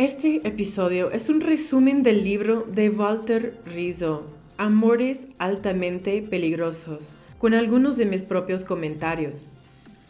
[0.00, 4.24] Este episodio es un resumen del libro de Walter Rizzo,
[4.56, 9.50] Amores altamente peligrosos, con algunos de mis propios comentarios.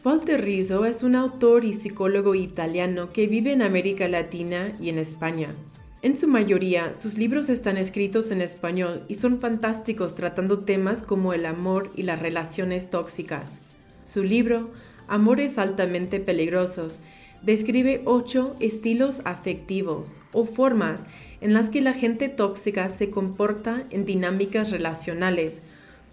[0.04, 4.98] Walter Rizzo es un autor y psicólogo italiano que vive en América Latina y en
[4.98, 5.56] España.
[6.02, 11.32] En su mayoría, sus libros están escritos en español y son fantásticos tratando temas como
[11.32, 13.60] el amor y las relaciones tóxicas.
[14.04, 14.70] Su libro,
[15.08, 17.00] Amores altamente peligrosos,
[17.42, 21.04] describe ocho estilos afectivos o formas
[21.40, 25.62] en las que la gente tóxica se comporta en dinámicas relacionales,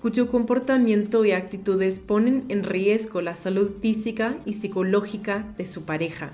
[0.01, 6.31] cuyo comportamiento y actitudes ponen en riesgo la salud física y psicológica de su pareja.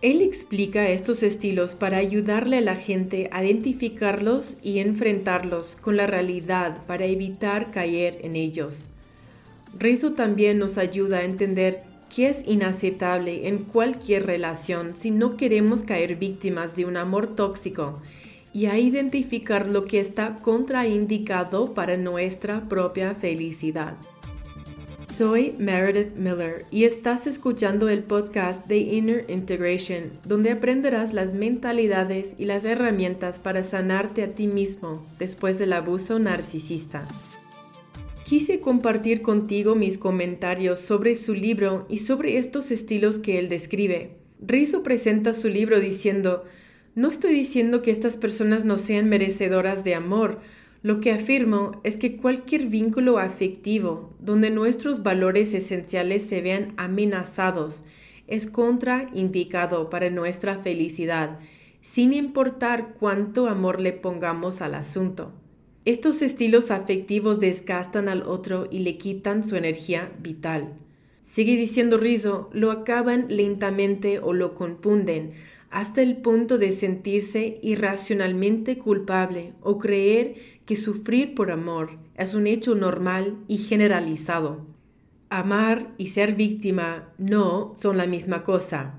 [0.00, 6.06] Él explica estos estilos para ayudarle a la gente a identificarlos y enfrentarlos con la
[6.06, 8.88] realidad para evitar caer en ellos.
[9.78, 11.82] Rizzo también nos ayuda a entender
[12.14, 18.00] que es inaceptable en cualquier relación si no queremos caer víctimas de un amor tóxico
[18.52, 23.96] y a identificar lo que está contraindicado para nuestra propia felicidad.
[25.16, 32.30] Soy Meredith Miller y estás escuchando el podcast de Inner Integration, donde aprenderás las mentalidades
[32.38, 37.04] y las herramientas para sanarte a ti mismo después del abuso narcisista.
[38.30, 44.18] Quise compartir contigo mis comentarios sobre su libro y sobre estos estilos que él describe.
[44.40, 46.44] Rizzo presenta su libro diciendo,
[46.94, 50.38] no estoy diciendo que estas personas no sean merecedoras de amor,
[50.84, 57.82] lo que afirmo es que cualquier vínculo afectivo donde nuestros valores esenciales se vean amenazados
[58.28, 61.40] es contraindicado para nuestra felicidad,
[61.80, 65.32] sin importar cuánto amor le pongamos al asunto.
[65.86, 70.74] Estos estilos afectivos desgastan al otro y le quitan su energía vital.
[71.24, 75.32] Sigue diciendo Rizzo, lo acaban lentamente o lo confunden,
[75.70, 80.34] hasta el punto de sentirse irracionalmente culpable o creer
[80.66, 84.66] que sufrir por amor es un hecho normal y generalizado.
[85.30, 88.98] Amar y ser víctima no son la misma cosa.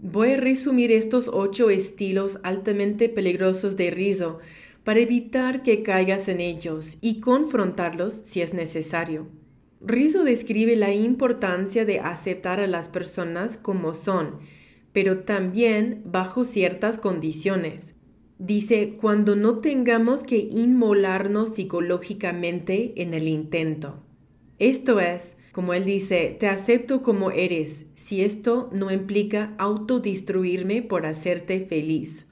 [0.00, 4.40] Voy a resumir estos ocho estilos altamente peligrosos de Rizzo
[4.84, 9.28] para evitar que caigas en ellos y confrontarlos si es necesario.
[9.80, 14.40] Rizzo describe la importancia de aceptar a las personas como son,
[14.92, 17.94] pero también bajo ciertas condiciones.
[18.38, 24.02] Dice, cuando no tengamos que inmolarnos psicológicamente en el intento.
[24.58, 31.06] Esto es, como él dice, te acepto como eres, si esto no implica autodestruirme por
[31.06, 32.26] hacerte feliz.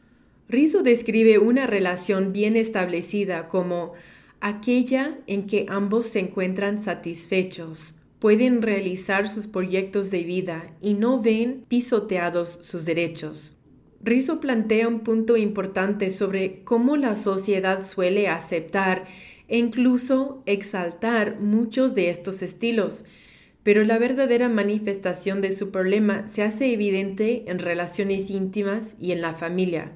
[0.48, 3.92] Rizzo describe una relación bien establecida como
[4.40, 11.20] aquella en que ambos se encuentran satisfechos, pueden realizar sus proyectos de vida y no
[11.20, 13.56] ven pisoteados sus derechos.
[14.02, 19.06] Rizzo plantea un punto importante sobre cómo la sociedad suele aceptar
[19.48, 23.04] e incluso exaltar muchos de estos estilos,
[23.62, 29.20] pero la verdadera manifestación de su problema se hace evidente en relaciones íntimas y en
[29.20, 29.92] la familia.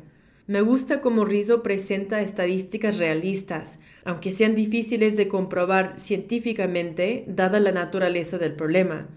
[0.53, 7.73] Me gusta cómo Rizzo presenta estadísticas realistas, aunque sean difíciles de comprobar científicamente dada la
[7.73, 9.09] naturaleza del problema.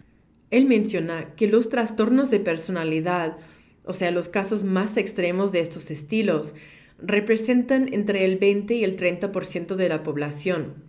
[0.50, 3.36] Él menciona que los trastornos de personalidad,
[3.84, 6.56] o sea, los casos más extremos de estos estilos,
[7.00, 10.86] representan entre el 20 y el 30% de la población.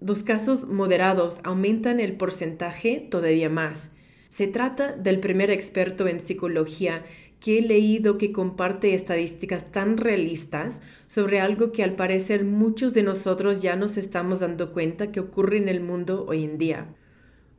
[0.00, 3.90] Los casos moderados aumentan el porcentaje todavía más.
[4.28, 7.02] Se trata del primer experto en psicología
[7.40, 13.02] que he leído que comparte estadísticas tan realistas sobre algo que al parecer muchos de
[13.02, 16.94] nosotros ya nos estamos dando cuenta que ocurre en el mundo hoy en día.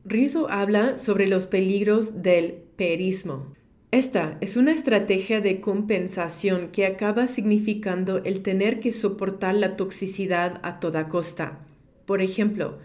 [0.04, 3.54] Rizzo habla sobre los peligros del perismo.
[3.90, 10.60] Esta es una estrategia de compensación que acaba significando el tener que soportar la toxicidad
[10.62, 11.58] a toda costa.
[12.06, 12.78] Por ejemplo,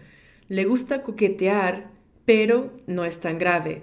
[0.48, 1.90] le gusta coquetear,
[2.24, 3.82] pero no es tan grave.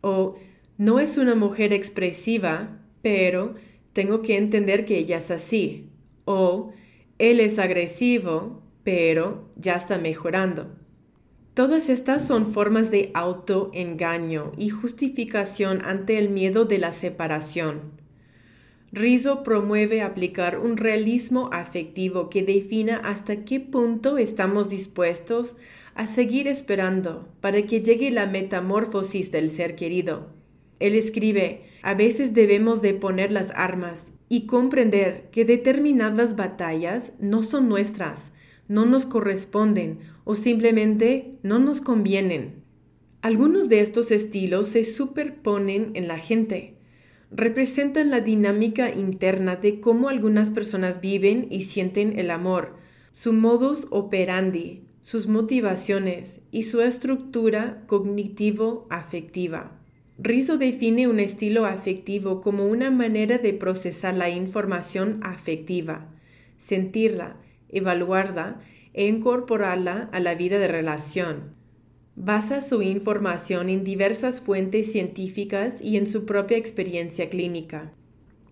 [0.00, 0.36] O
[0.80, 3.54] no es una mujer expresiva, pero
[3.92, 5.90] tengo que entender que ella es así.
[6.24, 6.72] O
[7.18, 10.74] él es agresivo, pero ya está mejorando.
[11.52, 17.82] Todas estas son formas de autoengaño y justificación ante el miedo de la separación.
[18.90, 25.56] Rizzo promueve aplicar un realismo afectivo que defina hasta qué punto estamos dispuestos
[25.94, 30.39] a seguir esperando para que llegue la metamorfosis del ser querido
[30.80, 37.42] él escribe, a veces debemos de poner las armas y comprender que determinadas batallas no
[37.42, 38.32] son nuestras,
[38.66, 42.62] no nos corresponden o simplemente no nos convienen.
[43.22, 46.76] Algunos de estos estilos se superponen en la gente.
[47.32, 52.74] representan la dinámica interna de cómo algunas personas viven y sienten el amor,
[53.12, 59.79] su modus operandi, sus motivaciones y su estructura cognitivo-afectiva.
[60.22, 66.08] Rizzo define un estilo afectivo como una manera de procesar la información afectiva,
[66.58, 67.38] sentirla,
[67.70, 68.60] evaluarla
[68.92, 71.54] e incorporarla a la vida de relación.
[72.16, 77.94] Basa su información en diversas fuentes científicas y en su propia experiencia clínica.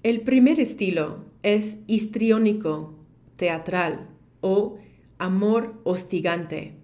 [0.02, 2.98] El primer estilo es histriónico,
[3.36, 4.08] teatral
[4.40, 4.78] o
[5.18, 6.76] amor hostigante.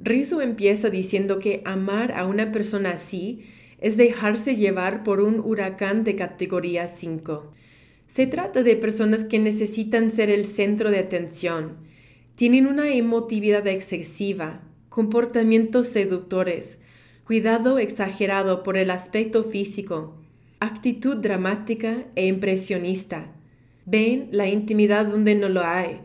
[0.00, 3.44] Rizzo empieza diciendo que amar a una persona así
[3.78, 7.52] es dejarse llevar por un huracán de categoría 5.
[8.06, 11.76] Se trata de personas que necesitan ser el centro de atención,
[12.38, 16.78] tienen una emotividad excesiva, comportamientos seductores,
[17.24, 20.14] cuidado exagerado por el aspecto físico,
[20.60, 23.32] actitud dramática e impresionista.
[23.86, 26.00] Ven la intimidad donde no lo hay.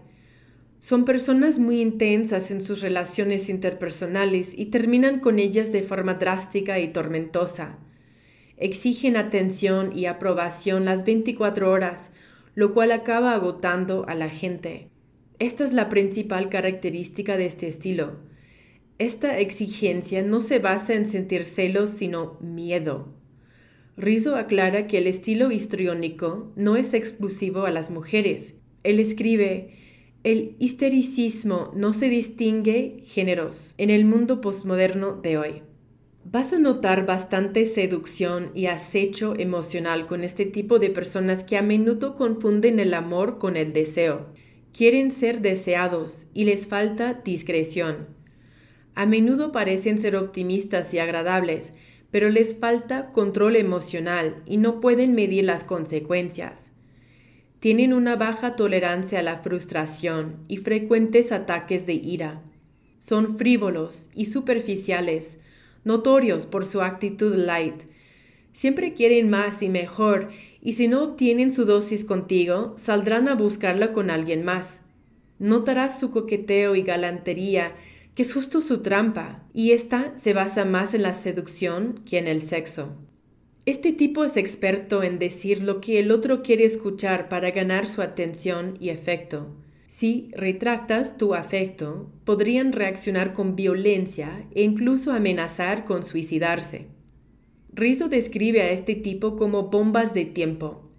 [0.83, 6.79] Son personas muy intensas en sus relaciones interpersonales y terminan con ellas de forma drástica
[6.81, 7.79] y tormentosa.
[8.57, 12.11] Exigen atención y aprobación las 24 horas,
[12.53, 14.89] lo cual acaba agotando a la gente.
[15.39, 18.19] Esta es la principal característica de este estilo
[18.99, 23.13] esta exigencia no se basa en sentir celos, sino miedo.
[23.97, 28.55] Rizzo aclara que el estilo histriónico no es exclusivo a las mujeres.
[28.83, 29.77] Él escribe,
[30.23, 35.63] el histericismo no se distingue géneros en el mundo postmoderno de hoy.
[36.23, 41.61] Vas a notar bastante seducción y acecho emocional con este tipo de personas que a
[41.61, 44.27] menudo confunden el amor con el deseo.
[44.71, 48.07] Quieren ser deseados y les falta discreción.
[48.95, 51.73] A menudo parecen ser optimistas y agradables,
[52.11, 56.72] pero les falta control emocional y no pueden medir las consecuencias.
[57.63, 62.41] Tienen una baja tolerancia a la frustración y frecuentes ataques de ira.
[62.99, 65.39] Son frívolos y superficiales,
[65.85, 67.83] notorios por su actitud light.
[68.51, 70.31] Siempre quieren más y mejor,
[70.61, 74.81] y si no obtienen su dosis contigo, saldrán a buscarla con alguien más.
[75.39, 77.77] Notarás su coqueteo y galantería
[78.13, 82.27] que es justo su trampa, y esta se basa más en la seducción que en
[82.27, 82.97] el sexo.
[83.65, 88.01] Este tipo es experto en decir lo que el otro quiere escuchar para ganar su
[88.01, 89.47] atención y afecto.
[89.87, 96.87] Si retractas tu afecto, podrían reaccionar con violencia e incluso amenazar con suicidarse.
[97.71, 100.89] Rizzo describe a este tipo como bombas de tiempo.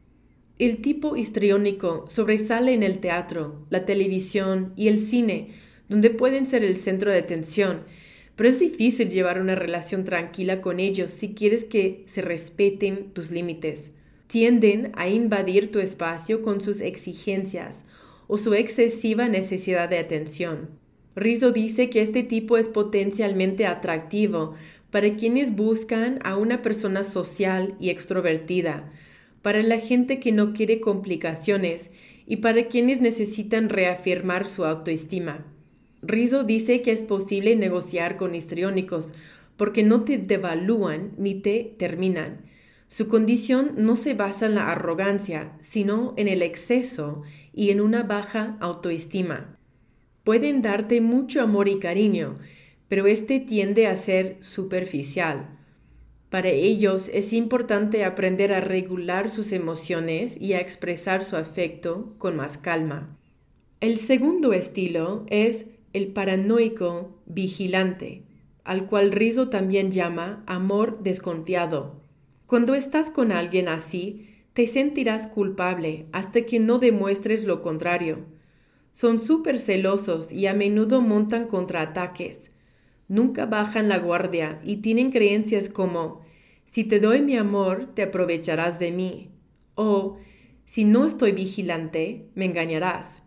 [0.58, 5.50] El tipo histriónico sobresale en el teatro, la televisión y el cine
[5.88, 7.82] donde pueden ser el centro de atención,
[8.36, 13.30] pero es difícil llevar una relación tranquila con ellos si quieres que se respeten tus
[13.30, 13.92] límites.
[14.26, 17.84] Tienden a invadir tu espacio con sus exigencias
[18.26, 20.70] o su excesiva necesidad de atención.
[21.14, 24.54] Rizzo dice que este tipo es potencialmente atractivo
[24.90, 28.92] para quienes buscan a una persona social y extrovertida,
[29.42, 31.90] para la gente que no quiere complicaciones
[32.26, 35.44] y para quienes necesitan reafirmar su autoestima.
[36.06, 39.14] Rizzo dice que es posible negociar con histriónicos
[39.56, 42.42] porque no te devalúan ni te terminan.
[42.88, 48.02] Su condición no se basa en la arrogancia, sino en el exceso y en una
[48.02, 49.58] baja autoestima.
[50.22, 52.38] Pueden darte mucho amor y cariño,
[52.88, 55.58] pero este tiende a ser superficial.
[56.30, 62.36] Para ellos es importante aprender a regular sus emociones y a expresar su afecto con
[62.36, 63.16] más calma.
[63.80, 68.24] El segundo estilo es el paranoico vigilante,
[68.64, 72.02] al cual Rizzo también llama amor desconfiado.
[72.46, 78.26] Cuando estás con alguien así, te sentirás culpable hasta que no demuestres lo contrario.
[78.92, 82.50] Son súper celosos y a menudo montan contraataques.
[83.08, 86.22] Nunca bajan la guardia y tienen creencias como
[86.64, 89.30] si te doy mi amor, te aprovecharás de mí.
[89.74, 90.18] O
[90.64, 93.23] si no estoy vigilante, me engañarás.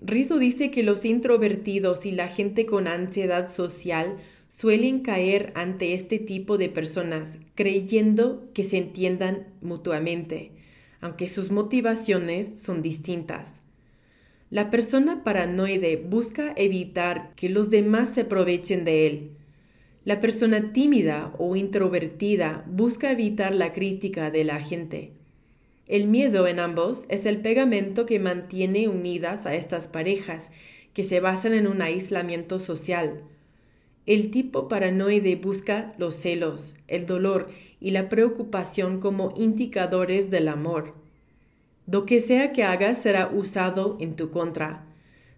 [0.00, 6.18] Rizzo dice que los introvertidos y la gente con ansiedad social suelen caer ante este
[6.18, 10.52] tipo de personas creyendo que se entiendan mutuamente,
[11.00, 13.62] aunque sus motivaciones son distintas.
[14.50, 19.30] La persona paranoide busca evitar que los demás se aprovechen de él.
[20.04, 25.17] La persona tímida o introvertida busca evitar la crítica de la gente.
[25.88, 30.50] El miedo en ambos es el pegamento que mantiene unidas a estas parejas,
[30.92, 33.22] que se basan en un aislamiento social.
[34.04, 37.48] El tipo paranoide busca los celos, el dolor
[37.80, 40.94] y la preocupación como indicadores del amor.
[41.86, 44.84] Lo que sea que hagas será usado en tu contra.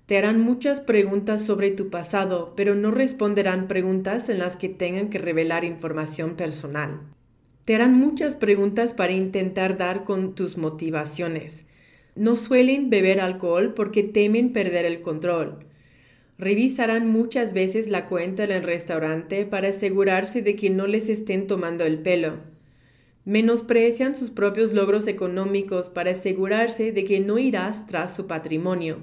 [0.06, 5.10] Te harán muchas preguntas sobre tu pasado, pero no responderán preguntas en las que tengan
[5.10, 7.00] que revelar información personal.
[7.70, 11.64] Te harán muchas preguntas para intentar dar con tus motivaciones.
[12.16, 15.66] No suelen beber alcohol porque temen perder el control.
[16.36, 21.46] Revisarán muchas veces la cuenta en el restaurante para asegurarse de que no les estén
[21.46, 22.38] tomando el pelo.
[23.24, 28.98] Menosprecian sus propios logros económicos para asegurarse de que no irás tras su patrimonio.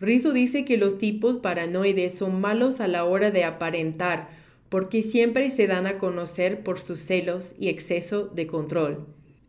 [0.00, 4.41] Rizzo dice que los tipos paranoides son malos a la hora de aparentar,
[4.72, 9.06] porque siempre se dan a conocer por sus celos y exceso de control.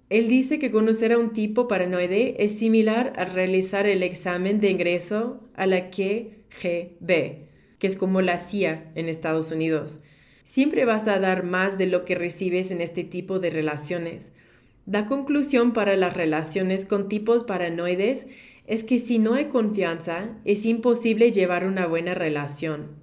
[0.09, 4.69] Él dice que conocer a un tipo paranoide es similar a realizar el examen de
[4.69, 7.07] ingreso a la KGB,
[7.79, 10.01] que es como la CIA en Estados Unidos.
[10.43, 14.33] Siempre vas a dar más de lo que recibes en este tipo de relaciones.
[14.85, 18.27] La conclusión para las relaciones con tipos paranoides
[18.67, 23.02] es que si no hay confianza, es imposible llevar una buena relación.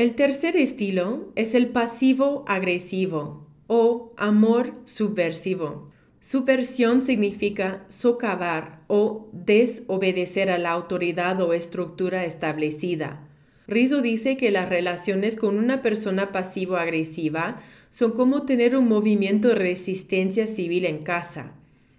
[0.00, 5.90] El tercer estilo es el pasivo agresivo o amor subversivo.
[6.20, 13.28] Subversión significa socavar o desobedecer a la autoridad o estructura establecida.
[13.68, 19.56] Rizzo dice que las relaciones con una persona pasivo-agresiva son como tener un movimiento de
[19.56, 21.52] resistencia civil en casa.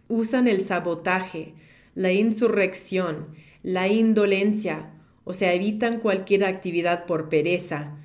[0.08, 1.54] Usan el sabotaje,
[1.94, 3.28] la insurrección,
[3.62, 4.90] la indolencia,
[5.24, 7.98] o sea, evitan cualquier actividad por pereza.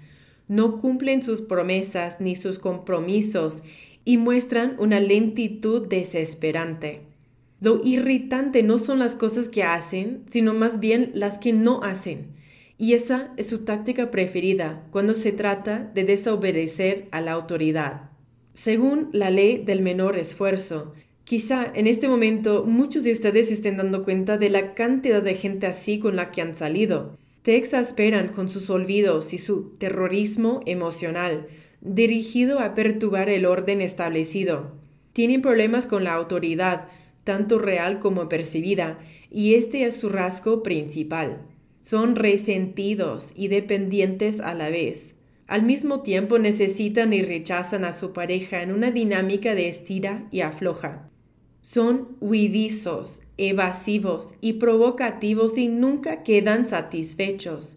[0.49, 3.59] No cumplen sus promesas ni sus compromisos
[4.05, 7.03] y muestran una lentitud desesperante.
[7.61, 12.37] Lo irritante no son las cosas que hacen, sino más bien las que no hacen.
[12.79, 18.11] Y esa es su táctica preferida cuando se trata de desobedecer a la autoridad.
[18.53, 20.93] Según la ley del menor esfuerzo,
[21.27, 25.67] quizá en este momento muchos de ustedes estén dando cuenta de la cantidad de gente
[25.67, 27.19] así con la que han salido.
[27.43, 31.49] Te exasperan con sus olvidos y su terrorismo emocional
[31.81, 34.73] dirigido a perturbar el orden establecido.
[35.13, 36.89] Tienen problemas con la autoridad,
[37.25, 38.99] tanto real como percibida,
[39.31, 41.41] y este es su rasgo principal.
[41.83, 45.15] Son resentidos y dependientes a la vez.
[45.47, 50.41] Al mismo tiempo necesitan y rechazan a su pareja en una dinámica de estira y
[50.41, 51.09] afloja.
[51.67, 57.77] Son huidizos, evasivos y provocativos y nunca quedan satisfechos.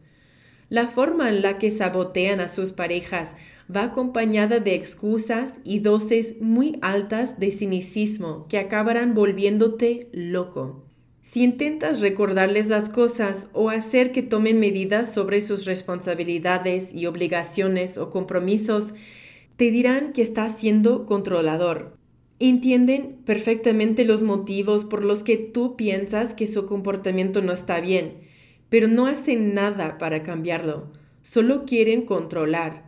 [0.69, 3.36] La forma en la que sabotean a sus parejas
[3.75, 10.86] va acompañada de excusas y dosis muy altas de cinicismo que acabarán volviéndote loco.
[11.24, 17.98] Si intentas recordarles las cosas o hacer que tomen medidas sobre sus responsabilidades y obligaciones
[17.98, 18.93] o compromisos,
[19.55, 21.98] te dirán que estás siendo controlador.
[22.39, 28.29] Entienden perfectamente los motivos por los que tú piensas que su comportamiento no está bien
[28.69, 30.91] pero no hacen nada para cambiarlo,
[31.24, 32.88] solo quieren controlar.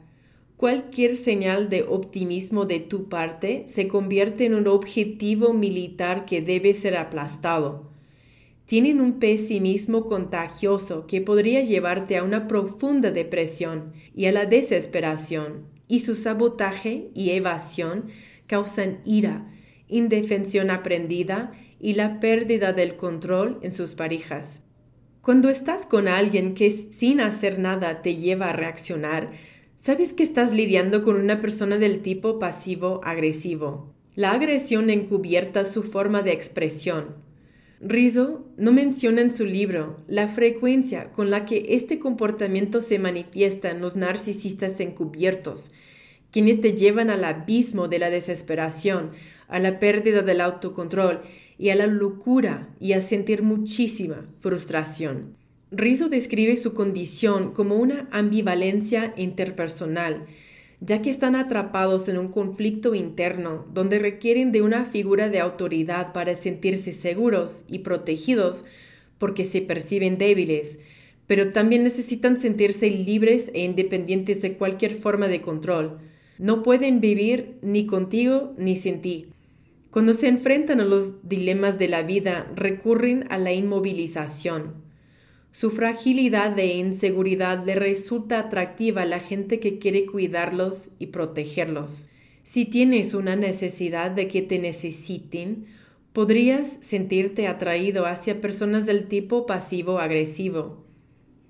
[0.56, 6.76] Cualquier señal de optimismo de tu parte se convierte en un objetivo militar que debe
[6.76, 7.90] ser aplastado.
[8.68, 15.66] Tienen un pesimismo contagioso que podría llevarte a una profunda depresión y a la desesperación,
[15.88, 18.06] y su sabotaje y evasión
[18.52, 19.44] causan ira,
[19.88, 24.62] indefensión aprendida y la pérdida del control en sus parejas.
[25.22, 29.32] Cuando estás con alguien que sin hacer nada te lleva a reaccionar,
[29.78, 33.96] sabes que estás lidiando con una persona del tipo pasivo-agresivo.
[34.16, 37.16] La agresión encubierta su forma de expresión.
[37.80, 43.72] Rizzo no menciona en su libro la frecuencia con la que este comportamiento se manifiesta
[43.72, 45.72] en los narcisistas encubiertos,
[46.32, 49.12] quienes te llevan al abismo de la desesperación,
[49.48, 51.22] a la pérdida del autocontrol
[51.58, 55.36] y a la locura y a sentir muchísima frustración.
[55.72, 60.26] Rizzo describe su condición como una ambivalencia interpersonal,
[60.80, 66.12] ya que están atrapados en un conflicto interno donde requieren de una figura de autoridad
[66.12, 68.66] para sentirse seguros y protegidos
[69.18, 70.80] porque se perciben débiles,
[71.28, 76.00] pero también necesitan sentirse libres e independientes de cualquier forma de control.
[76.38, 79.28] No pueden vivir ni contigo ni sin ti.
[79.92, 84.74] Cuando se enfrentan a los dilemas de la vida, recurren a la inmovilización.
[85.52, 92.08] Su fragilidad e inseguridad le resulta atractiva a la gente que quiere cuidarlos y protegerlos.
[92.44, 95.66] Si tienes una necesidad de que te necesiten,
[96.14, 100.86] podrías sentirte atraído hacia personas del tipo pasivo-agresivo.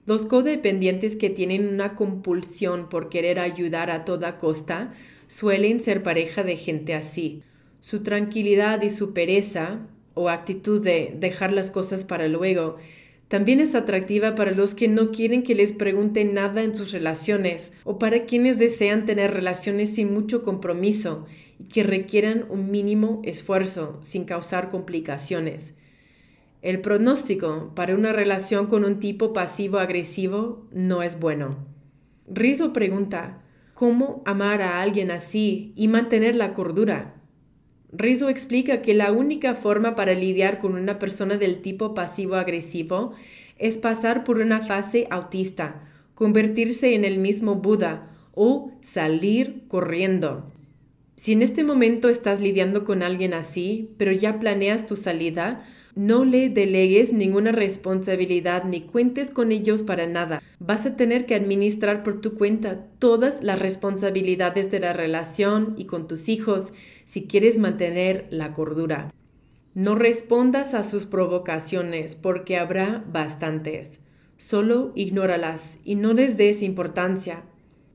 [0.07, 4.91] Los codependientes que tienen una compulsión por querer ayudar a toda costa
[5.27, 7.43] suelen ser pareja de gente así.
[7.81, 12.77] Su tranquilidad y su pereza, o actitud de dejar las cosas para luego,
[13.27, 17.71] también es atractiva para los que no quieren que les pregunten nada en sus relaciones
[17.85, 21.25] o para quienes desean tener relaciones sin mucho compromiso
[21.57, 25.75] y que requieran un mínimo esfuerzo sin causar complicaciones.
[26.61, 31.57] El pronóstico para una relación con un tipo pasivo-agresivo no es bueno.
[32.27, 33.41] Rizzo pregunta,
[33.73, 37.15] ¿cómo amar a alguien así y mantener la cordura?
[37.91, 43.13] Rizzo explica que la única forma para lidiar con una persona del tipo pasivo-agresivo
[43.57, 50.51] es pasar por una fase autista, convertirse en el mismo Buda o salir corriendo.
[51.15, 55.63] Si en este momento estás lidiando con alguien así, pero ya planeas tu salida,
[55.95, 60.41] no le delegues ninguna responsabilidad ni cuentes con ellos para nada.
[60.59, 65.85] Vas a tener que administrar por tu cuenta todas las responsabilidades de la relación y
[65.85, 66.71] con tus hijos
[67.05, 69.13] si quieres mantener la cordura.
[69.73, 73.99] No respondas a sus provocaciones porque habrá bastantes.
[74.37, 77.43] Solo ignóralas y no les des importancia.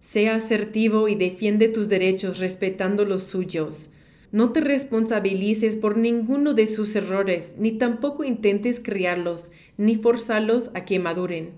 [0.01, 3.89] Sea asertivo y defiende tus derechos respetando los suyos.
[4.33, 10.85] No te responsabilices por ninguno de sus errores, ni tampoco intentes criarlos, ni forzarlos a
[10.85, 11.53] que maduren.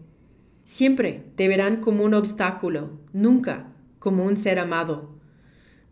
[0.64, 5.10] Siempre te verán como un obstáculo, nunca como un ser amado.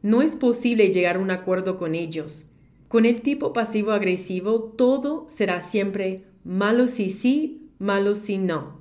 [0.03, 2.47] No es posible llegar a un acuerdo con ellos.
[2.89, 8.81] Con el tipo pasivo-agresivo todo será siempre malo si sí, malo si no.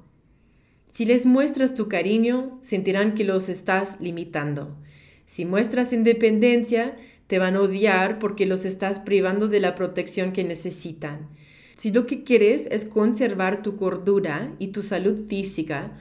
[0.91, 4.77] Si les muestras tu cariño, sentirán que los estás limitando.
[5.25, 6.95] Si muestras independencia,
[7.27, 11.29] te van a odiar porque los estás privando de la protección que necesitan.
[11.77, 15.91] Si lo que quieres es conservar tu cordura y tu salud física,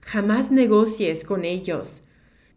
[0.00, 2.02] jamás negocies con ellos.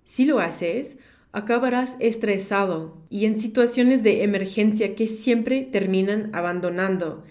[0.04, 0.98] Si lo haces,
[1.32, 7.24] acabarás estresado y en situaciones de emergencia que siempre terminan abandonando.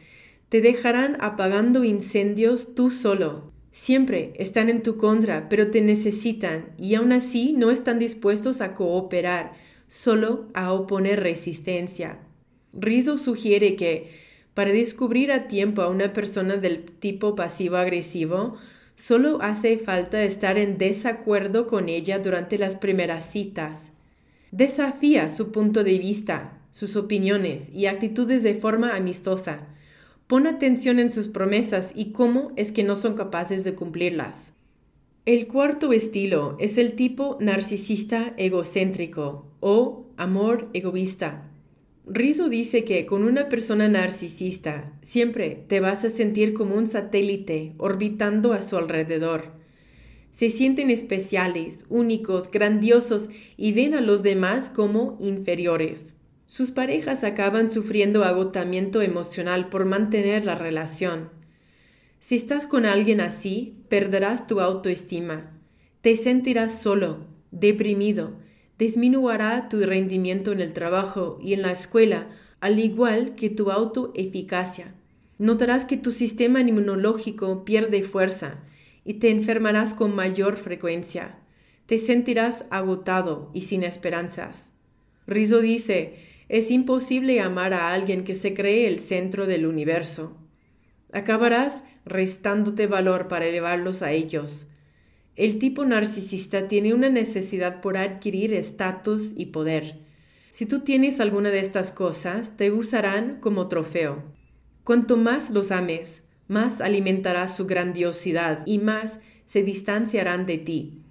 [0.49, 3.53] Te dejarán apagando incendios tú solo.
[3.71, 8.75] Siempre están en tu contra, pero te necesitan y aún así no están dispuestos a
[8.75, 12.19] cooperar solo a oponer resistencia.
[12.73, 14.11] Rizzo sugiere que
[14.57, 18.57] para descubrir a tiempo a una persona del tipo pasivo-agresivo,
[18.95, 23.93] solo hace falta estar en desacuerdo con ella durante las primeras citas.
[24.53, 29.67] Desafía su punto de vista, sus opiniones y actitudes de forma amistosa.
[30.27, 34.55] Pon atención en sus promesas y cómo es que no son capaces de cumplirlas.
[35.27, 41.51] El cuarto estilo es el tipo narcisista egocéntrico o amor egoísta.
[42.07, 47.75] Rizzo dice que con una persona narcisista siempre te vas a sentir como un satélite
[47.79, 49.53] orbitando a su alrededor.
[50.31, 56.15] Se sienten especiales, únicos, grandiosos y ven a los demás como inferiores.
[56.47, 61.31] Sus parejas acaban sufriendo agotamiento emocional por mantener la relación.
[62.21, 65.51] Si estás con alguien así, perderás tu autoestima.
[66.03, 68.37] Te sentirás solo, deprimido,
[68.79, 72.29] disminuirá tu rendimiento en el trabajo y en la escuela,
[72.61, 74.95] al igual que tu autoeficacia.
[75.39, 78.61] Notarás que tu sistema inmunológico pierde fuerza
[79.05, 81.39] y te enfermarás con mayor frecuencia.
[81.87, 84.73] Te sentirás agotado y sin esperanzas.
[85.27, 86.17] Rizzo dice,
[86.49, 90.37] es imposible amar a alguien que se cree el centro del universo.
[91.13, 94.67] Acabarás restándote valor para elevarlos a ellos.
[95.37, 99.99] El tipo narcisista tiene una necesidad por adquirir estatus y poder.
[100.51, 104.23] Si tú tienes alguna de estas cosas, te usarán como trofeo.
[104.83, 111.03] Cuanto más los ames, más alimentarás su grandiosidad y más se distanciarán de ti.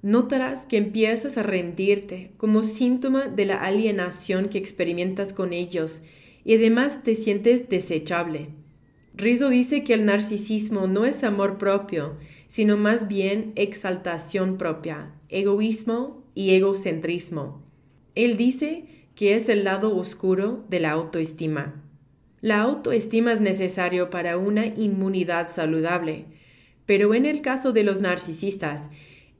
[0.00, 6.00] Notarás que empiezas a rendirte como síntoma de la alienación que experimentas con ellos
[6.44, 8.48] y además te sientes desechable.
[9.14, 12.16] Rizzo dice que el narcisismo no es amor propio,
[12.54, 17.64] sino más bien exaltación propia, egoísmo y egocentrismo.
[18.14, 21.82] Él dice que es el lado oscuro de la autoestima.
[22.40, 26.26] La autoestima es necesario para una inmunidad saludable,
[26.86, 28.88] pero en el caso de los narcisistas,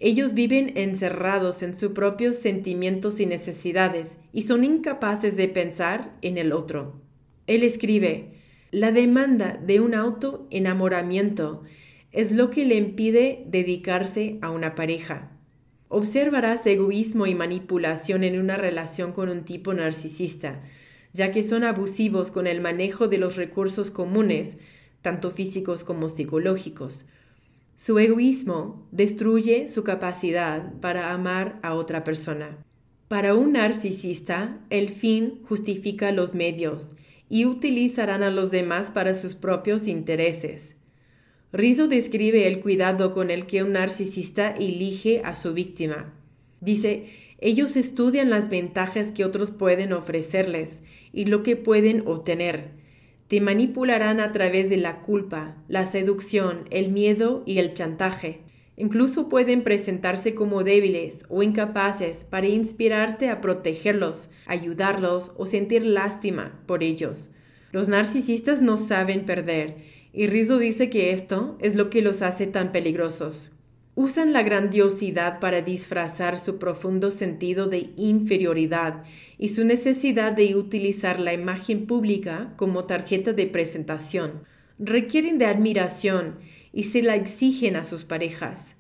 [0.01, 6.37] ellos viven encerrados en sus propios sentimientos y necesidades y son incapaces de pensar en
[6.37, 7.01] el otro.
[7.47, 8.33] Él escribe,
[8.73, 11.63] la demanda de un autoenamoramiento
[12.15, 15.33] es lo que le impide dedicarse a una pareja.
[15.89, 20.63] Observarás egoísmo y manipulación en una relación con un tipo narcisista,
[21.13, 24.59] ya que son abusivos con el manejo de los recursos comunes,
[25.03, 27.05] tanto físicos como psicológicos.
[27.77, 32.59] Su egoísmo destruye su capacidad para amar a otra persona.
[33.09, 36.95] Para un narcisista, el fin justifica los medios
[37.29, 40.77] y utilizarán a los demás para sus propios intereses.
[41.55, 46.13] Rizzo describe el cuidado con el que un narcisista elige a su víctima.
[46.61, 47.07] Dice,
[47.39, 52.71] ellos estudian las ventajas que otros pueden ofrecerles y lo que pueden obtener.
[53.29, 58.41] Te manipularán a través de la culpa, la seducción, el miedo y el chantaje.
[58.77, 66.61] Incluso pueden presentarse como débiles o incapaces para inspirarte a protegerlos, ayudarlos o sentir lástima
[66.67, 67.31] por ellos.
[67.71, 72.47] Los narcisistas no saben perder y Rizzo dice que esto es lo que los hace
[72.47, 73.51] tan peligrosos.
[73.97, 79.03] Usan la grandiosidad para disfrazar su profundo sentido de inferioridad
[79.39, 84.45] y su necesidad de utilizar la imagen pública como tarjeta de presentación.
[84.79, 86.39] Requieren de admiración
[86.73, 88.77] y se la exigen a sus parejas.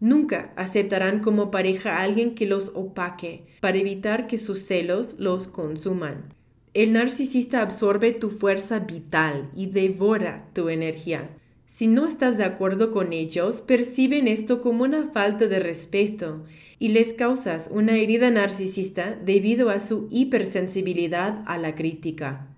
[0.00, 5.46] Nunca aceptarán como pareja a alguien que los opaque para evitar que sus celos los
[5.46, 6.34] consuman.
[6.74, 11.30] El narcisista absorbe tu fuerza vital y devora tu energía.
[11.66, 16.44] Si no estás de acuerdo con ellos, perciben esto como una falta de respeto
[16.80, 22.48] y les causas una herida narcisista debido a su hipersensibilidad a la crítica.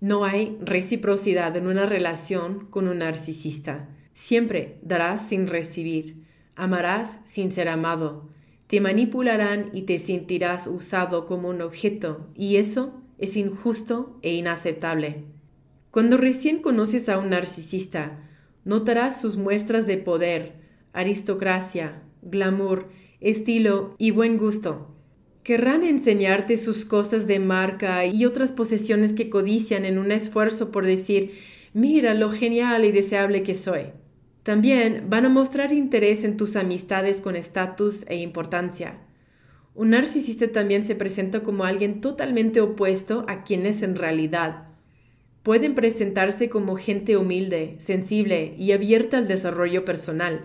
[0.00, 3.88] No hay reciprocidad en una relación con un narcisista.
[4.12, 6.24] Siempre darás sin recibir,
[6.56, 8.28] amarás sin ser amado,
[8.66, 15.24] te manipularán y te sentirás usado como un objeto, y eso es injusto e inaceptable.
[15.92, 18.18] Cuando recién conoces a un narcisista,
[18.64, 20.54] notarás sus muestras de poder,
[20.92, 22.88] aristocracia, glamour,
[23.20, 24.88] estilo y buen gusto.
[25.44, 30.84] Querrán enseñarte sus cosas de marca y otras posesiones que codician en un esfuerzo por
[30.84, 31.32] decir,
[31.72, 33.92] mira lo genial y deseable que soy.
[34.42, 38.98] También van a mostrar interés en tus amistades con estatus e importancia.
[39.74, 44.68] Un narcisista también se presenta como alguien totalmente opuesto a quien es en realidad.
[45.42, 50.44] Pueden presentarse como gente humilde, sensible y abierta al desarrollo personal.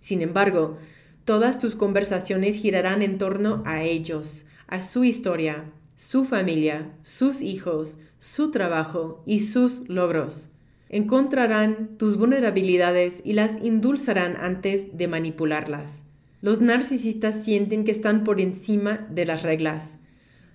[0.00, 0.76] Sin embargo,
[1.24, 7.96] todas tus conversaciones girarán en torno a ellos, a su historia, su familia, sus hijos,
[8.18, 10.50] su trabajo y sus logros.
[10.88, 16.05] Encontrarán tus vulnerabilidades y las indulzarán antes de manipularlas.
[16.42, 19.98] Los narcisistas sienten que están por encima de las reglas.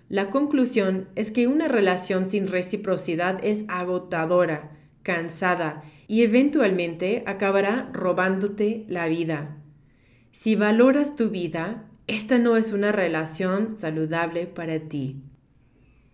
[0.09, 8.85] La conclusión es que una relación sin reciprocidad es agotadora, cansada y eventualmente acabará robándote
[8.89, 9.57] la vida.
[10.31, 15.21] Si valoras tu vida, esta no es una relación saludable para ti.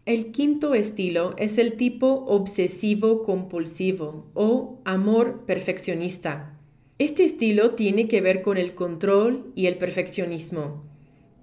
[0.06, 6.57] El quinto estilo es el tipo obsesivo compulsivo o amor perfeccionista.
[7.00, 10.84] Este estilo tiene que ver con el control y el perfeccionismo.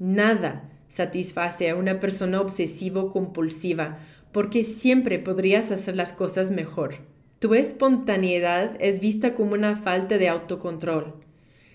[0.01, 3.99] Nada satisface a una persona obsesivo-compulsiva
[4.33, 6.97] porque siempre podrías hacer las cosas mejor.
[7.39, 11.15] Tu espontaneidad es vista como una falta de autocontrol.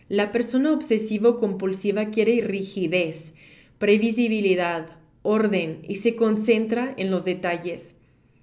[0.09, 3.33] La persona obsesivo-compulsiva quiere rigidez,
[3.77, 7.95] previsibilidad, orden y se concentra en los detalles.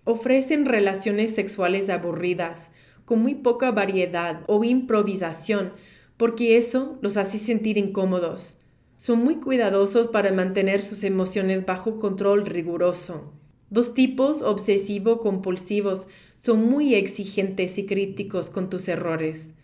[0.04, 2.70] Ofrecen relaciones sexuales aburridas,
[3.06, 5.72] con muy poca variedad o improvisación,
[6.18, 8.58] porque eso los hace sentir incómodos.
[8.96, 13.32] Son muy cuidadosos para mantener sus emociones bajo control riguroso.
[13.70, 19.54] Dos tipos obsesivo-compulsivos son muy exigentes y críticos con tus errores.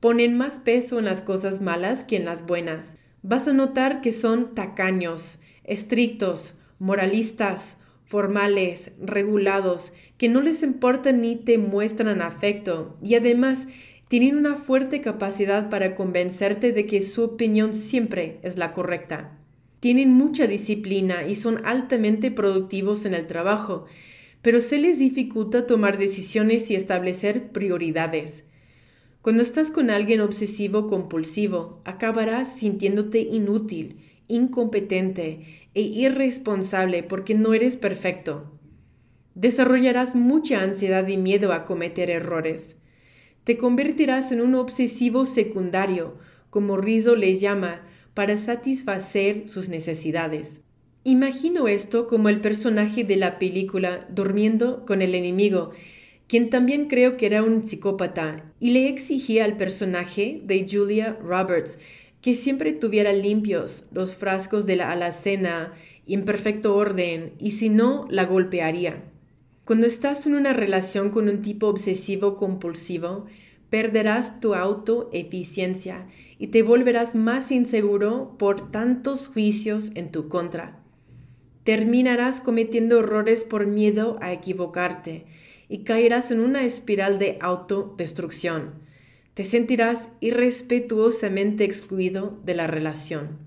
[0.00, 2.96] Ponen más peso en las cosas malas que en las buenas.
[3.22, 7.78] Vas a notar que son tacaños, estrictos, moralistas,
[8.14, 13.66] formales, regulados, que no les importa ni te muestran afecto y además
[14.06, 19.36] tienen una fuerte capacidad para convencerte de que su opinión siempre es la correcta.
[19.80, 23.86] Tienen mucha disciplina y son altamente productivos en el trabajo,
[24.42, 28.44] pero se les dificulta tomar decisiones y establecer prioridades.
[29.22, 33.96] Cuando estás con alguien obsesivo compulsivo, acabarás sintiéndote inútil,
[34.28, 38.58] incompetente e irresponsable porque no eres perfecto.
[39.34, 42.76] Desarrollarás mucha ansiedad y miedo a cometer errores.
[43.42, 46.16] Te convertirás en un obsesivo secundario,
[46.50, 47.82] como Rizzo le llama,
[48.14, 50.60] para satisfacer sus necesidades.
[51.02, 55.72] Imagino esto como el personaje de la película Durmiendo con el enemigo,
[56.28, 61.78] quien también creo que era un psicópata, y le exigía al personaje de Julia Roberts
[62.24, 65.74] que siempre tuviera limpios los frascos de la alacena
[66.06, 69.04] en perfecto orden y si no, la golpearía.
[69.66, 73.26] Cuando estás en una relación con un tipo obsesivo compulsivo,
[73.68, 76.06] perderás tu autoeficiencia
[76.38, 80.82] y te volverás más inseguro por tantos juicios en tu contra.
[81.64, 85.26] terminarás cometiendo errores por miedo a equivocarte
[85.68, 88.83] y caerás en una espiral de autodestrucción.
[89.34, 93.38] Te sentirás irrespetuosamente excluido de la relación.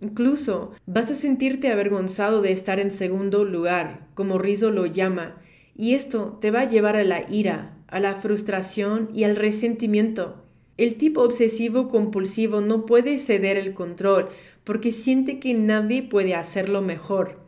[0.00, 5.40] Incluso vas a sentirte avergonzado de estar en segundo lugar, como Rizzo lo llama,
[5.76, 10.44] y esto te va a llevar a la ira, a la frustración y al resentimiento.
[10.76, 14.28] El tipo obsesivo compulsivo no puede ceder el control
[14.62, 17.40] porque siente que nadie puede hacerlo mejor.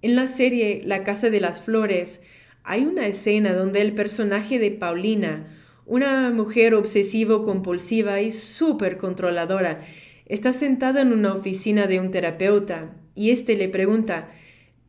[0.00, 2.20] En la serie La Casa de las Flores
[2.64, 5.46] hay una escena donde el personaje de Paulina,
[5.88, 9.80] una mujer obsesivo compulsiva y súper controladora,
[10.26, 14.30] está sentada en una oficina de un terapeuta y éste le pregunta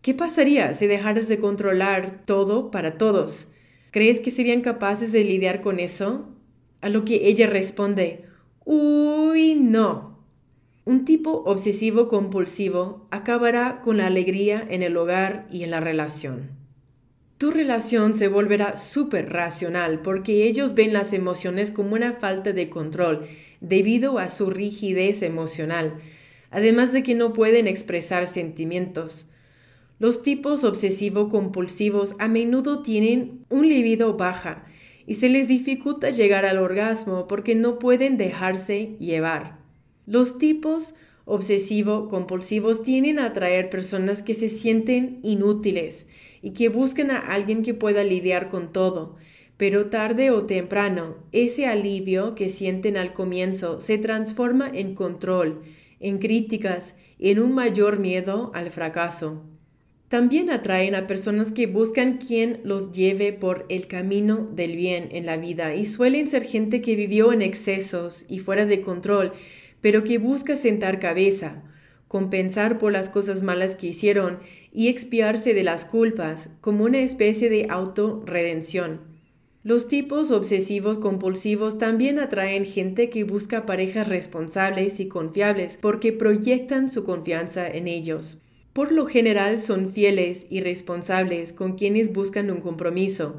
[0.01, 3.47] ¿Qué pasaría si dejaras de controlar todo para todos?
[3.91, 6.29] ¿Crees que serían capaces de lidiar con eso?
[6.81, 8.25] A lo que ella responde
[8.63, 10.19] Uy, no.
[10.85, 16.58] Un tipo obsesivo compulsivo acabará con la alegría en el hogar y en la relación.
[17.39, 22.67] Tu relación se volverá súper racional porque ellos ven las emociones como una falta de
[22.67, 23.27] control
[23.61, 26.01] debido a su rigidez emocional,
[26.51, 29.25] además de que no pueden expresar sentimientos.
[29.99, 34.65] Los tipos obsesivo-compulsivos a menudo tienen un libido baja
[35.07, 39.59] y se les dificulta llegar al orgasmo porque no pueden dejarse llevar.
[40.05, 46.05] Los tipos obsesivo-compulsivos tienen a atraer personas que se sienten inútiles
[46.41, 49.15] y que buscan a alguien que pueda lidiar con todo.
[49.57, 55.63] Pero tarde o temprano, ese alivio que sienten al comienzo se transforma en control,
[55.99, 59.43] en críticas, en un mayor miedo al fracaso.
[60.09, 65.27] También atraen a personas que buscan quien los lleve por el camino del bien en
[65.27, 69.33] la vida y suelen ser gente que vivió en excesos y fuera de control,
[69.81, 71.61] pero que busca sentar cabeza,
[72.07, 74.39] compensar por las cosas malas que hicieron
[74.71, 79.01] y expiarse de las culpas como una especie de autorredención.
[79.63, 86.89] Los tipos obsesivos compulsivos también atraen gente que busca parejas responsables y confiables porque proyectan
[86.89, 88.37] su confianza en ellos.
[88.71, 93.37] Por lo general son fieles y responsables con quienes buscan un compromiso,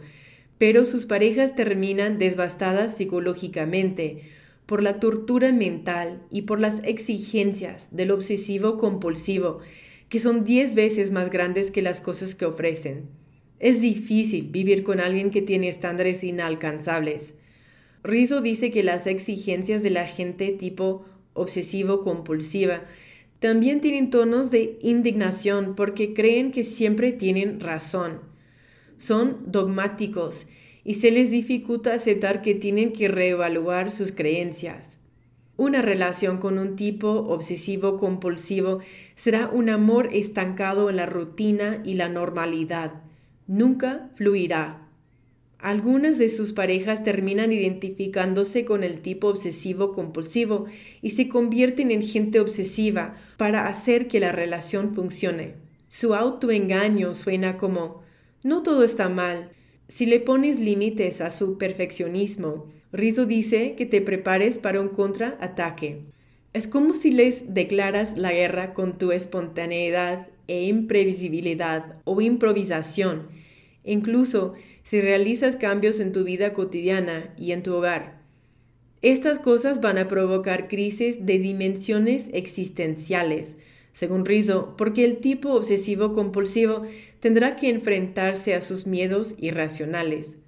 [0.59, 4.23] pero sus parejas terminan devastadas psicológicamente
[4.67, 9.61] por la tortura mental y por las exigencias del obsesivo compulsivo,
[10.11, 13.09] que son diez veces más grandes que las cosas que ofrecen.
[13.61, 17.35] Es difícil vivir con alguien que tiene estándares inalcanzables.
[18.03, 22.83] Rizzo dice que las exigencias de la gente tipo obsesivo compulsiva
[23.39, 28.21] también tienen tonos de indignación porque creen que siempre tienen razón.
[28.97, 30.47] Son dogmáticos
[30.83, 35.00] y se les dificulta aceptar que tienen que reevaluar sus creencias.
[35.61, 38.79] Una relación con un tipo obsesivo compulsivo
[39.15, 43.03] será un amor estancado en la rutina y la normalidad.
[43.47, 44.89] Nunca fluirá.
[45.59, 50.65] Algunas de sus parejas terminan identificándose con el tipo obsesivo compulsivo
[51.03, 55.57] y se convierten en gente obsesiva para hacer que la relación funcione.
[55.91, 58.01] Su autoengaño suena como
[58.43, 59.51] no todo está mal,
[59.91, 66.03] si le pones límites a su perfeccionismo, Rizzo dice que te prepares para un contraataque.
[66.53, 73.31] Es como si les declaras la guerra con tu espontaneidad e imprevisibilidad o improvisación,
[73.83, 78.23] incluso si realizas cambios en tu vida cotidiana y en tu hogar.
[79.03, 83.57] Estas cosas van a provocar crisis de dimensiones existenciales,
[84.01, 86.85] según Rizzo, porque el tipo obsesivo compulsivo
[87.21, 90.39] tendrá que enfrentarse a sus miedos irracionales.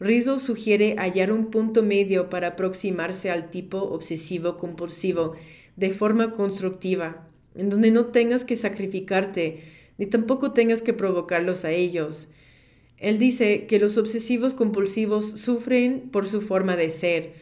[0.00, 5.34] Rizzo sugiere hallar un punto medio para aproximarse al tipo obsesivo compulsivo
[5.76, 9.58] de forma constructiva, en donde no tengas que sacrificarte,
[9.98, 12.28] ni tampoco tengas que provocarlos a ellos.
[12.96, 17.34] Él dice que los obsesivos compulsivos sufren por su forma de ser,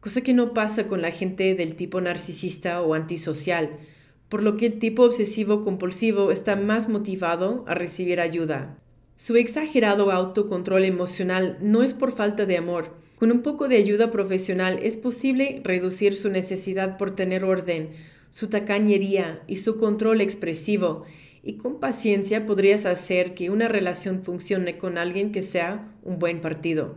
[0.00, 3.78] cosa que no pasa con la gente del tipo narcisista o antisocial
[4.28, 8.78] por lo que el tipo obsesivo compulsivo está más motivado a recibir ayuda.
[9.16, 12.94] Su exagerado autocontrol emocional no es por falta de amor.
[13.16, 17.90] Con un poco de ayuda profesional es posible reducir su necesidad por tener orden,
[18.30, 21.04] su tacañería y su control expresivo,
[21.42, 26.40] y con paciencia podrías hacer que una relación funcione con alguien que sea un buen
[26.40, 26.96] partido.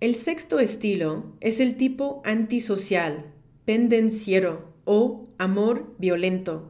[0.00, 3.32] El sexto estilo es el tipo antisocial,
[3.64, 6.68] pendenciero, o amor violento.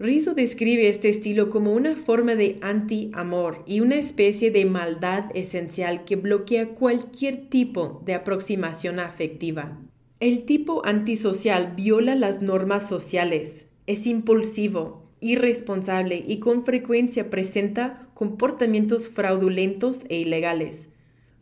[0.00, 6.04] Rizzo describe este estilo como una forma de anti-amor y una especie de maldad esencial
[6.04, 9.78] que bloquea cualquier tipo de aproximación afectiva.
[10.18, 19.08] El tipo antisocial viola las normas sociales, es impulsivo, irresponsable y con frecuencia presenta comportamientos
[19.08, 20.90] fraudulentos e ilegales.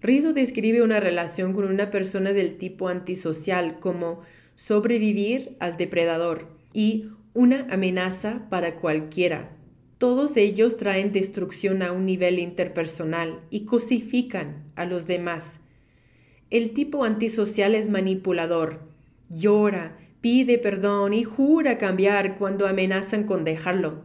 [0.03, 4.21] Rizzo describe una relación con una persona del tipo antisocial como
[4.59, 9.57] sobrevivir al depredador y una amenaza para cualquiera.
[9.99, 15.61] Todos ellos traen destrucción a un nivel interpersonal y cosifican a los demás.
[16.51, 18.81] El tipo antisocial es manipulador,
[19.31, 24.03] llora, pide perdón y jura cambiar cuando amenazan con dejarlo.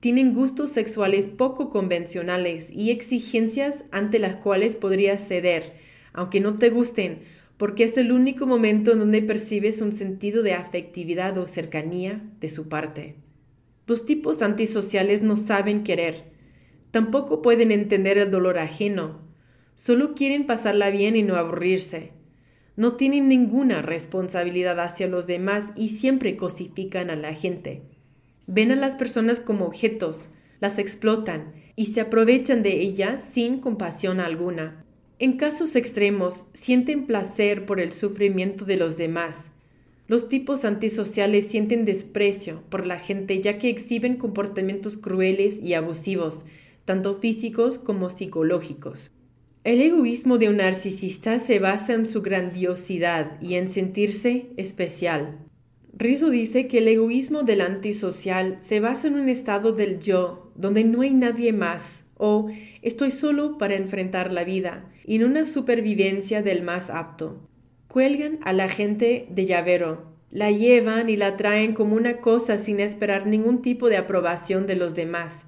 [0.00, 5.72] Tienen gustos sexuales poco convencionales y exigencias ante las cuales podrías ceder,
[6.12, 7.20] aunque no te gusten,
[7.56, 12.48] porque es el único momento en donde percibes un sentido de afectividad o cercanía de
[12.48, 13.16] su parte.
[13.86, 16.32] Los tipos antisociales no saben querer,
[16.90, 19.20] tampoco pueden entender el dolor ajeno,
[19.74, 22.12] solo quieren pasarla bien y no aburrirse.
[22.76, 27.82] No tienen ninguna responsabilidad hacia los demás y siempre cosifican a la gente.
[28.46, 34.18] Ven a las personas como objetos, las explotan y se aprovechan de ellas sin compasión
[34.18, 34.83] alguna.
[35.24, 39.52] En casos extremos, sienten placer por el sufrimiento de los demás.
[40.06, 46.44] Los tipos antisociales sienten desprecio por la gente ya que exhiben comportamientos crueles y abusivos,
[46.84, 49.12] tanto físicos como psicológicos.
[49.64, 55.38] El egoísmo de un narcisista se basa en su grandiosidad y en sentirse especial.
[55.94, 60.84] Rizzo dice que el egoísmo del antisocial se basa en un estado del yo, donde
[60.84, 62.48] no hay nadie más, o
[62.82, 67.48] estoy solo para enfrentar la vida, en una supervivencia del más apto.
[67.88, 72.80] Cuelgan a la gente de llavero, la llevan y la traen como una cosa sin
[72.80, 75.46] esperar ningún tipo de aprobación de los demás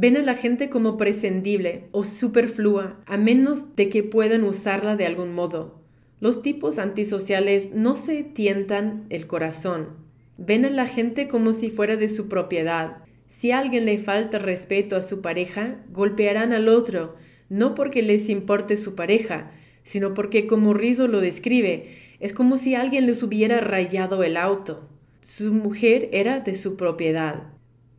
[0.00, 5.06] Ven a la gente como prescindible o superflua, a menos de que puedan usarla de
[5.06, 5.80] algún modo.
[6.20, 9.96] Los tipos antisociales no se tientan el corazón.
[10.36, 12.98] Ven a la gente como si fuera de su propiedad.
[13.26, 17.16] Si a alguien le falta respeto a su pareja, golpearán al otro,
[17.48, 19.50] no porque les importe su pareja,
[19.82, 21.88] sino porque, como Rizzo lo describe,
[22.20, 24.88] es como si alguien les hubiera rayado el auto.
[25.22, 27.44] Su mujer era de su propiedad.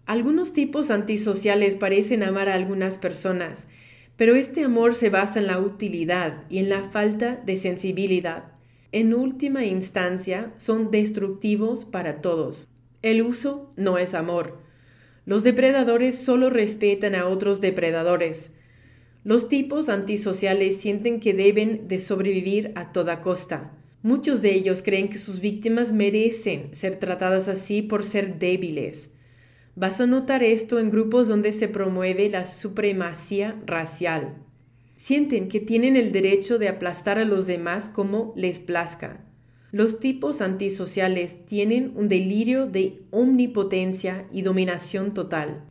[0.05, 3.67] Algunos tipos antisociales parecen amar a algunas personas,
[4.17, 8.51] pero este amor se basa en la utilidad y en la falta de sensibilidad.
[8.91, 12.67] En última instancia, son destructivos para todos.
[13.01, 14.57] El uso no es amor.
[15.25, 18.51] Los depredadores solo respetan a otros depredadores.
[19.29, 23.77] Los tipos antisociales sienten que deben de sobrevivir a toda costa.
[24.01, 29.11] Muchos de ellos creen que sus víctimas merecen ser tratadas así por ser débiles.
[29.75, 34.33] Vas a notar esto en grupos donde se promueve la supremacía racial.
[34.95, 39.27] Sienten que tienen el derecho de aplastar a los demás como les plazca.
[39.71, 45.69] Los tipos antisociales tienen un delirio de omnipotencia y dominación total.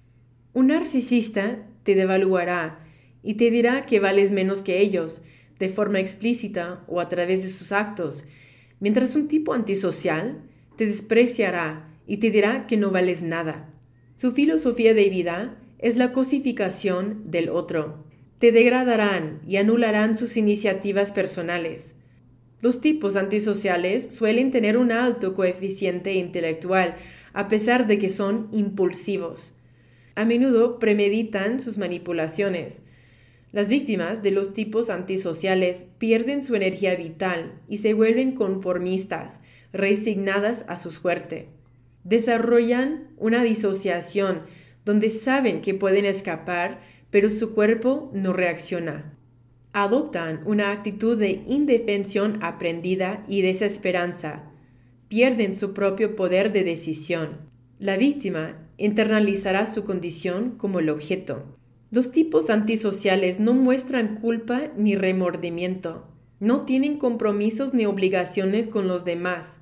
[0.53, 2.85] Un narcisista te devaluará
[3.29, 5.21] y te dirá que vales menos que ellos,
[5.59, 8.25] de forma explícita o a través de sus actos,
[8.81, 10.41] mientras un tipo antisocial
[10.77, 13.69] te despreciará y te dirá que no vales nada.
[14.17, 18.03] Su filosofía de vida es la cosificación del otro.
[18.39, 21.97] Te degradarán y anularán sus iniciativas personales.
[22.63, 26.97] Los tipos antisociales suelen tener un alto coeficiente intelectual,
[27.35, 29.53] a pesar de que son impulsivos.
[30.15, 32.81] A menudo premeditan sus manipulaciones.
[33.53, 39.41] Las víctimas de los tipos antisociales pierden su energía vital y se vuelven conformistas,
[39.73, 41.49] resignadas a su suerte
[42.09, 44.43] desarrollan una disociación
[44.85, 46.81] donde saben que pueden escapar,
[47.11, 49.15] pero su cuerpo no reacciona.
[49.75, 54.45] Adoptan una actitud de indefensión aprendida y desesperanza.
[55.09, 57.51] Pierden su propio poder de decisión.
[57.79, 61.58] La víctima internalizará su condición como el objeto.
[61.91, 66.07] Los tipos antisociales no muestran culpa ni remordimiento.
[66.41, 69.59] No tienen compromisos ni obligaciones con los demás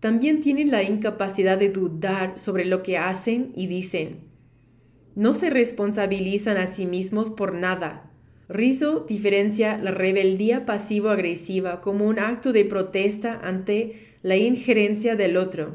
[0.00, 4.28] también tienen la incapacidad de dudar sobre lo que hacen y dicen.
[5.16, 8.12] No se responsabilizan a sí mismos por nada.
[8.48, 15.74] Rizzo diferencia la rebeldía pasivo-agresiva como un acto de protesta ante la injerencia del otro.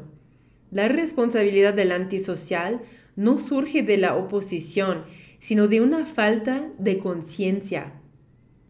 [0.70, 2.80] La responsabilidad del antisocial
[3.16, 5.04] no surge de la oposición,
[5.44, 7.92] sino de una falta de conciencia.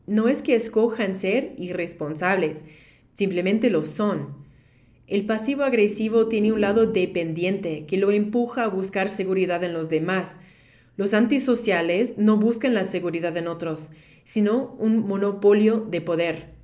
[0.08, 2.64] No es que escojan ser irresponsables,
[3.14, 4.30] simplemente lo son.
[5.06, 9.88] El pasivo agresivo tiene un lado dependiente que lo empuja a buscar seguridad en los
[9.88, 10.32] demás.
[10.96, 13.92] Los antisociales no buscan la seguridad en otros,
[14.24, 16.54] sino un monopolio de poder.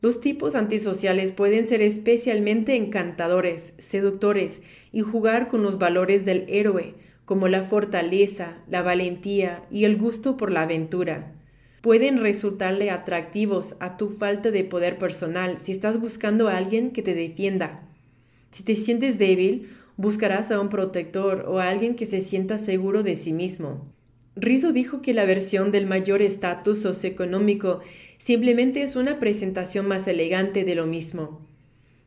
[0.00, 6.96] Los tipos antisociales pueden ser especialmente encantadores, seductores y jugar con los valores del héroe,
[7.30, 11.32] como la fortaleza, la valentía y el gusto por la aventura.
[11.80, 17.02] Pueden resultarle atractivos a tu falta de poder personal si estás buscando a alguien que
[17.02, 17.88] te defienda.
[18.50, 23.04] Si te sientes débil, buscarás a un protector o a alguien que se sienta seguro
[23.04, 23.86] de sí mismo.
[24.34, 27.78] Rizzo dijo que la versión del mayor estatus socioeconómico
[28.18, 31.46] simplemente es una presentación más elegante de lo mismo.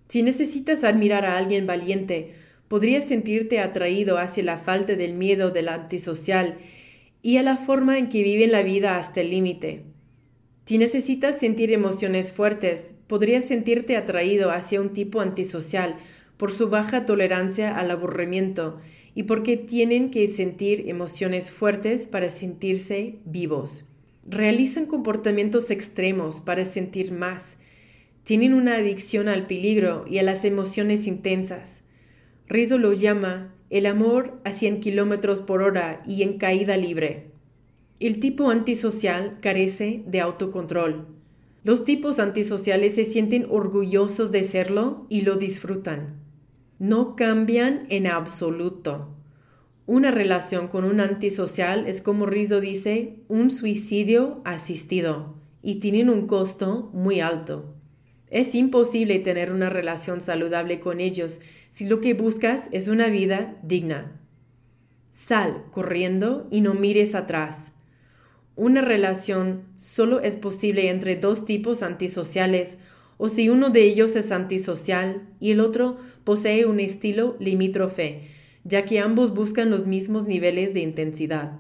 [0.09, 2.33] Si necesitas admirar a alguien valiente,
[2.73, 6.57] podrías sentirte atraído hacia la falta del miedo del antisocial
[7.21, 9.83] y a la forma en que viven la vida hasta el límite.
[10.65, 15.97] Si necesitas sentir emociones fuertes, podrías sentirte atraído hacia un tipo antisocial
[16.35, 18.79] por su baja tolerancia al aburrimiento
[19.13, 23.85] y porque tienen que sentir emociones fuertes para sentirse vivos.
[24.27, 27.57] Realizan comportamientos extremos para sentir más.
[28.23, 31.82] Tienen una adicción al peligro y a las emociones intensas.
[32.47, 37.31] Rizzo lo llama el amor a 100 kilómetros por hora y en caída libre.
[37.99, 41.07] El tipo antisocial carece de autocontrol.
[41.63, 46.23] Los tipos antisociales se sienten orgullosos de serlo y lo disfrutan
[46.83, 49.07] no cambian en absoluto.
[49.85, 56.27] Una relación con un antisocial es, como Rizzo dice, un suicidio asistido y tienen un
[56.27, 57.73] costo muy alto.
[58.33, 63.59] Es imposible tener una relación saludable con ellos si lo que buscas es una vida
[63.61, 64.19] digna.
[65.11, 67.73] Sal corriendo y no mires atrás.
[68.55, 72.79] Una relación solo es posible entre dos tipos antisociales
[73.17, 78.29] o si uno de ellos es antisocial y el otro posee un estilo limítrofe,
[78.63, 81.59] ya que ambos buscan los mismos niveles de intensidad.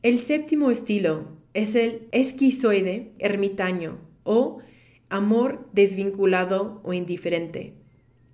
[0.00, 4.62] El séptimo estilo es el esquizoide ermitaño o
[5.14, 7.74] amor desvinculado o indiferente.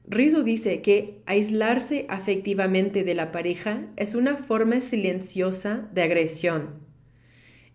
[0.06, 6.80] Rizzo dice que aislarse afectivamente de la pareja es una forma silenciosa de agresión.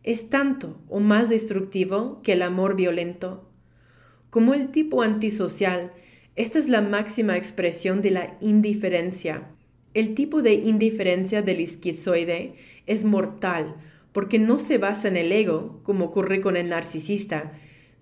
[0.03, 3.49] Es tanto o más destructivo que el amor violento
[4.35, 5.93] como el tipo antisocial,
[6.35, 9.47] esta es la máxima expresión de la indiferencia.
[9.93, 13.77] El tipo de indiferencia del esquizoide es mortal
[14.11, 17.53] porque no se basa en el ego, como ocurre con el narcisista,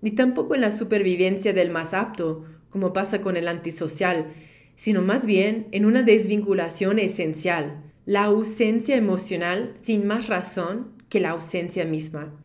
[0.04, 4.34] ni tampoco en la supervivencia del más apto, como pasa con el antisocial,
[4.76, 11.30] sino más bien en una desvinculación esencial, la ausencia emocional sin más razón que la
[11.30, 12.38] ausencia misma.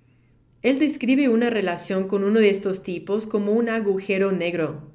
[0.61, 4.93] Él describe una relación con uno de estos tipos como un agujero negro.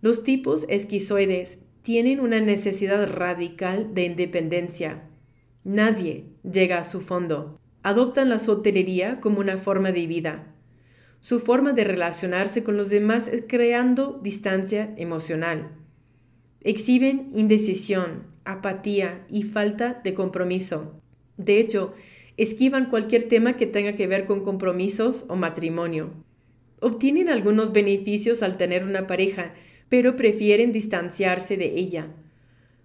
[0.00, 5.02] Los tipos esquizoides tienen una necesidad radical de independencia.
[5.62, 7.60] Nadie llega a su fondo.
[7.82, 10.51] Adoptan la soltería como una forma de vida.
[11.22, 15.70] Su forma de relacionarse con los demás es creando distancia emocional.
[16.62, 21.00] Exhiben indecisión, apatía y falta de compromiso.
[21.36, 21.92] De hecho,
[22.36, 26.10] esquivan cualquier tema que tenga que ver con compromisos o matrimonio.
[26.80, 29.54] Obtienen algunos beneficios al tener una pareja,
[29.88, 32.08] pero prefieren distanciarse de ella.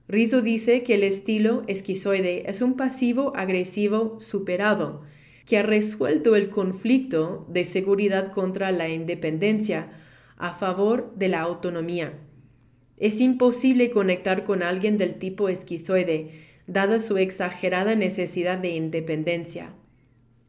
[0.08, 5.02] Rizzo dice que el estilo esquizoide es un pasivo agresivo superado,
[5.48, 9.90] que ha resuelto el conflicto de seguridad contra la independencia
[10.36, 12.14] a favor de la autonomía.
[12.98, 16.32] Es imposible conectar con alguien del tipo esquizoide
[16.68, 19.74] dada su exagerada necesidad de independencia.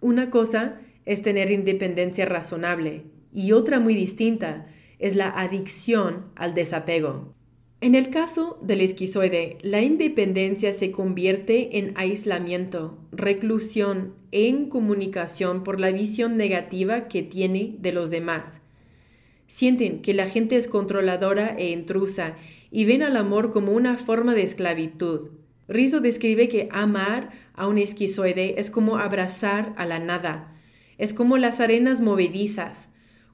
[0.00, 4.66] Una cosa es tener independencia razonable y otra muy distinta
[4.98, 7.34] es la adicción al desapego.
[7.80, 15.80] En el caso del esquizoide, la independencia se convierte en aislamiento, reclusión e incomunicación por
[15.80, 18.62] la visión negativa que tiene de los demás.
[19.48, 22.36] Sienten que la gente es controladora e intrusa
[22.70, 25.30] y ven al amor como una forma de esclavitud.
[25.66, 30.54] Rizzo describe que amar a un esquizoide es como abrazar a la nada,
[30.96, 32.88] es como las arenas movedizas.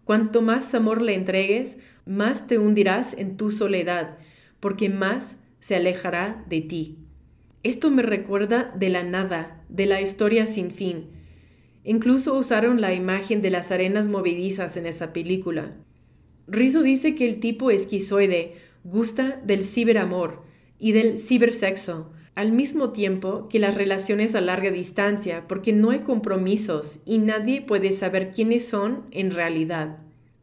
[0.05, 1.77] Cuanto más amor le entregues,
[2.07, 4.19] más te hundirás en tu soledad,
[4.61, 7.04] porque más se alejará de ti.
[7.65, 11.07] Esto me recuerda de la nada, de la historia sin fin.
[11.83, 15.75] Incluso usaron la imagen de las arenas movedizas en esa película.
[16.47, 20.43] Rizzo dice que el tipo esquizoide gusta del ciberamor
[20.79, 26.01] y del cibersexo, al mismo tiempo que las relaciones a larga distancia, porque no hay
[26.01, 30.01] compromisos y nadie puede saber quiénes son en realidad.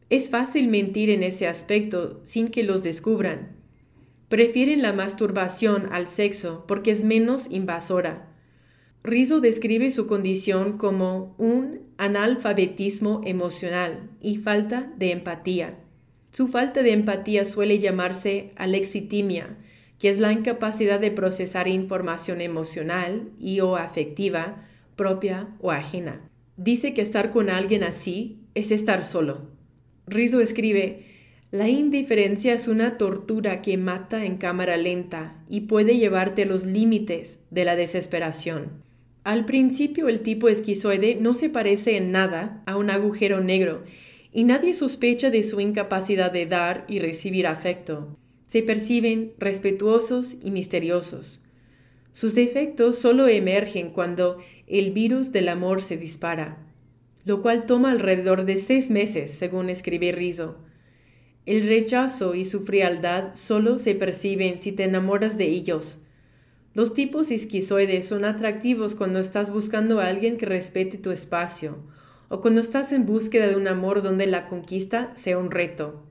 [0.10, 3.61] Es fácil mentir en ese aspecto sin que los descubran.
[4.32, 8.30] Prefieren la masturbación al sexo porque es menos invasora.
[9.04, 15.80] Rizzo describe su condición como un analfabetismo emocional y falta de empatía.
[16.32, 19.58] Su falta de empatía suele llamarse alexitimia,
[20.00, 24.64] que es la incapacidad de procesar información emocional y o afectiva,
[24.96, 26.22] propia o ajena.
[26.56, 29.50] Dice que estar con alguien así es estar solo.
[30.08, 31.11] Rizzo escribe,
[31.52, 36.66] la indiferencia es una tortura que mata en cámara lenta y puede llevarte a los
[36.66, 38.82] límites de la desesperación.
[39.26, 43.84] Al principio el tipo esquizoide no se parece en nada a un agujero negro
[44.32, 48.18] y nadie sospecha de su incapacidad de dar y recibir afecto.
[48.46, 51.42] Se perciben respetuosos y misteriosos.
[52.14, 54.38] Sus defectos solo emergen cuando
[54.68, 56.66] el virus del amor se dispara,
[57.26, 60.58] lo cual toma alrededor de seis meses, según escribe Rizzo.
[61.46, 65.98] El rechazo y su frialdad solo se perciben si te enamoras de ellos,
[66.74, 71.80] los tipos esquizoides son atractivos cuando estás buscando a alguien que respete tu espacio
[72.30, 76.02] o cuando estás en búsqueda de un amor donde la conquista sea un reto.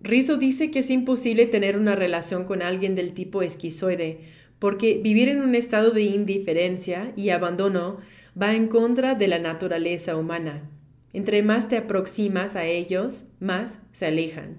[0.00, 4.22] Rizzo dice que es imposible tener una relación con alguien del tipo esquizoide
[4.58, 7.98] porque vivir en un estado de indiferencia y abandono
[8.40, 10.68] va en contra de la naturaleza humana.
[11.12, 14.58] Entre más te aproximas a ellos, más se alejan.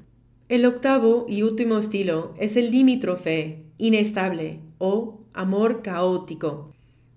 [0.50, 6.72] El octavo y último estilo es el limítrofe, inestable o amor caótico.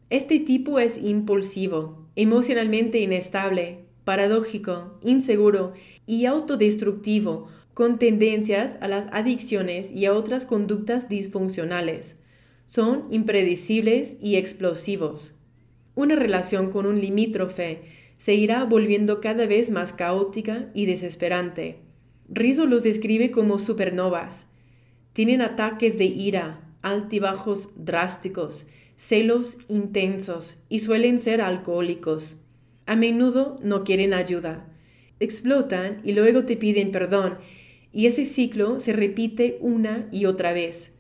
[0.08, 5.72] Este tipo es impulsivo, emocionalmente inestable, paradójico, inseguro
[6.06, 12.16] y autodestructivo, con tendencias a las adicciones y a otras conductas disfuncionales.
[12.64, 15.34] Son impredecibles y explosivos.
[15.94, 17.82] Una relación con un limítrofe
[18.18, 21.85] se irá volviendo cada vez más caótica y desesperante.
[22.28, 24.46] Rizzo los describe como supernovas.
[25.12, 28.66] Tienen ataques de ira, altibajos drásticos,
[28.96, 32.38] celos intensos y suelen ser alcohólicos.
[32.86, 34.66] A menudo no quieren ayuda.
[35.20, 37.38] Explotan y luego te piden perdón,
[37.92, 40.92] y ese ciclo se repite una y otra vez.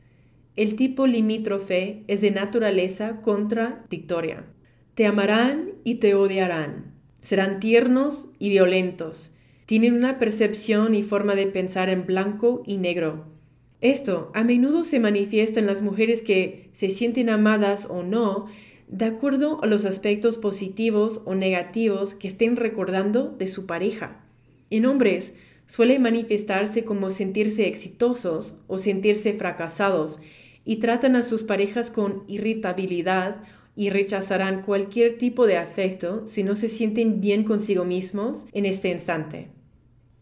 [0.56, 4.46] El tipo limítrofe es de naturaleza contradictoria.
[4.94, 6.94] Te amarán y te odiarán.
[7.20, 9.32] Serán tiernos y violentos.
[9.66, 13.36] Tienen una percepción y forma de pensar en blanco y negro
[13.80, 18.46] esto a menudo se manifiesta en las mujeres que se sienten amadas o no,
[18.88, 24.24] de acuerdo a los aspectos positivos o negativos que estén recordando de su pareja.
[24.70, 25.34] En hombres
[25.66, 30.20] suele manifestarse como sentirse exitosos o sentirse fracasados
[30.64, 33.42] y tratan a sus parejas con irritabilidad
[33.76, 38.88] y rechazarán cualquier tipo de afecto si no se sienten bien consigo mismos en este
[38.88, 39.55] instante.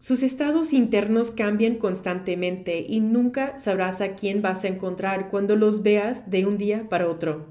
[0.05, 5.81] Sus estados internos cambian constantemente y nunca sabrás a quién vas a encontrar cuando los
[5.81, 7.47] veas de un día para otro.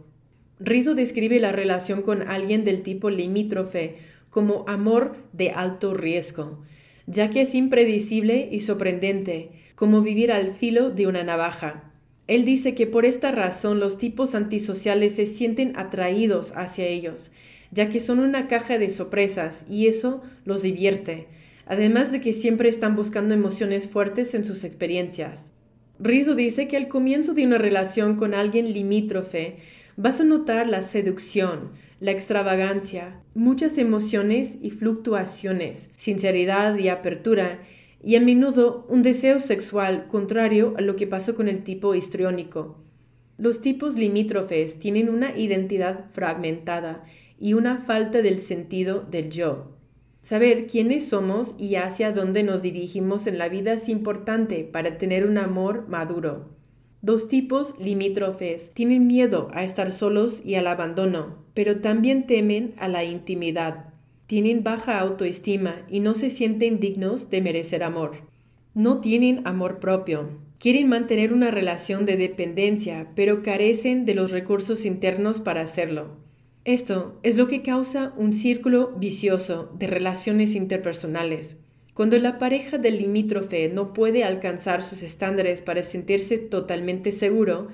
[0.61, 3.97] Rizzo describe la relación con alguien del tipo limítrofe
[4.31, 6.63] como amor de alto riesgo,
[7.09, 11.91] ya que es impredecible y sorprendente, como vivir al filo de una navaja.
[12.29, 17.33] Él dice que por esta razón los tipos antisociales se sienten atraídos hacia ellos,
[17.73, 21.27] ya que son una caja de sorpresas y eso los divierte
[21.67, 25.53] además de que siempre están buscando emociones fuertes en sus experiencias.
[25.99, 29.59] Rizzo dice que al comienzo de una relación con alguien limítrofe
[29.97, 37.61] vas a notar la seducción, la extravagancia, muchas emociones y fluctuaciones, sinceridad y apertura,
[38.03, 42.85] y a menudo un deseo sexual contrario a lo que pasó con el tipo histriónico.
[43.39, 47.05] Los tipos limítrofes tienen una identidad fragmentada
[47.39, 49.74] y una falta del sentido del yo.
[50.25, 55.27] Saber quiénes somos y hacia dónde nos dirigimos en la vida es importante para tener
[55.27, 56.49] un amor maduro.
[57.03, 62.89] Dos tipos limítrofes tienen miedo a estar solos y al abandono, pero también temen a
[62.89, 63.93] la intimidad.
[64.27, 68.23] Tienen baja autoestima y no se sienten dignos de merecer amor.
[68.73, 70.31] No tienen amor propio.
[70.59, 76.24] Quieren mantener una relación de dependencia, pero carecen de los recursos internos para hacerlo.
[76.65, 81.57] Esto es lo que causa un círculo vicioso de relaciones interpersonales.
[81.93, 87.69] Cuando la pareja del limítrofe no puede alcanzar sus estándares para sentirse totalmente seguro,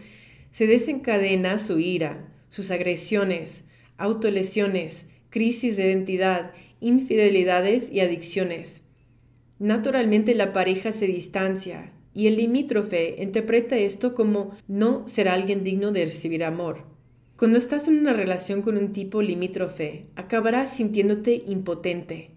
[0.51, 3.63] se desencadena su ira, sus agresiones,
[3.97, 8.83] autolesiones, crisis de identidad, infidelidades y adicciones.
[9.61, 15.93] Naturalmente la pareja se distancia y el limítrofe interpreta esto como no ser alguien digno
[15.93, 16.90] de recibir amor.
[17.41, 22.33] Cuando estás en una relación con un tipo limítrofe, acabarás sintiéndote impotente.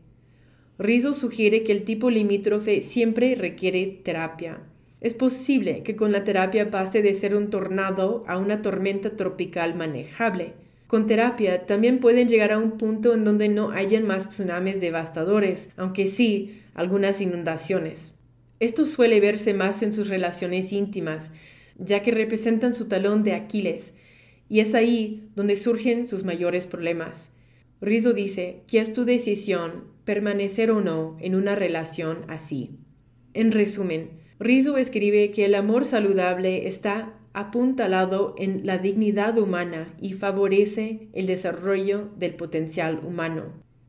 [0.80, 4.62] Rizzo sugiere que el tipo limítrofe siempre requiere terapia.
[5.02, 9.76] Es posible que con la terapia pase de ser un tornado a una tormenta tropical
[9.76, 10.54] manejable.
[10.88, 15.68] Con terapia también pueden llegar a un punto en donde no hayan más tsunamis devastadores,
[15.76, 18.14] aunque sí algunas inundaciones.
[18.62, 21.34] Esto suele verse más en sus relaciones íntimas,
[21.78, 23.94] ya que representan su talón de Aquiles,
[24.54, 27.32] y es ahí donde surgen sus mayores problemas.
[27.82, 32.78] Rizzo dice que es tu decisión permanecer o no en una relación así.
[33.34, 40.14] En resumen, Rizzo escribe que el amor saludable está apuntalado en la dignidad humana y
[40.14, 43.46] favorece el desarrollo del potencial humano.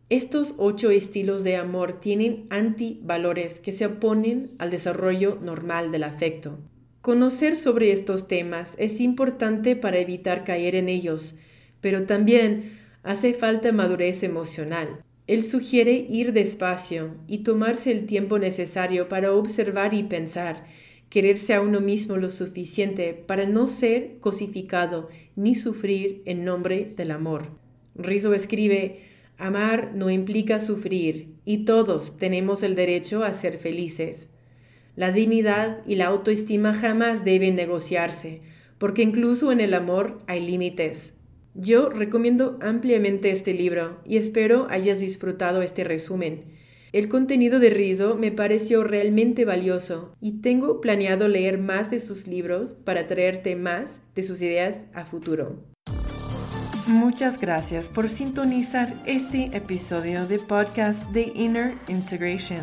[0.08, 6.58] Estos ocho estilos de amor tienen antivalores que se oponen al desarrollo normal del afecto.
[7.05, 11.34] Conocer sobre estos temas es importante para evitar caer en ellos,
[11.82, 15.05] pero también hace falta madurez emocional.
[15.26, 20.64] Él sugiere ir despacio y tomarse el tiempo necesario para observar y pensar,
[21.11, 27.11] quererse a uno mismo lo suficiente para no ser cosificado ni sufrir en nombre del
[27.11, 27.50] amor.
[27.96, 29.00] Rizzo escribe,
[29.36, 34.28] Amar no implica sufrir y todos tenemos el derecho a ser felices.
[34.97, 38.42] La dignidad y la autoestima jamás deben negociarse,
[38.78, 41.14] porque incluso en el amor hay límites.
[41.55, 46.45] Yo recomiendo ampliamente este libro y espero hayas disfrutado este resumen.
[46.92, 52.28] El contenido de Rizzo me pareció realmente valioso y tengo planeado leer más de sus
[52.28, 55.59] libros para traerte más de sus ideas a futuro.
[56.86, 62.62] Muchas gracias por sintonizar este episodio de podcast de Inner Integration.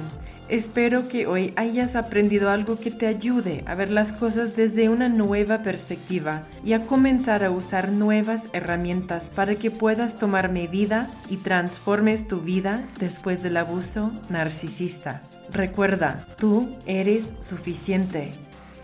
[0.51, 5.07] Espero que hoy hayas aprendido algo que te ayude a ver las cosas desde una
[5.07, 11.37] nueva perspectiva y a comenzar a usar nuevas herramientas para que puedas tomar medidas y
[11.37, 15.21] transformes tu vida después del abuso narcisista.
[15.49, 18.33] Recuerda, tú eres suficiente,